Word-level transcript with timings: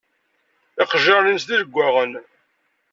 Iqejjaṛen-ines 0.81 1.43
d 1.47 1.49
ileggaɣen. 1.55 2.13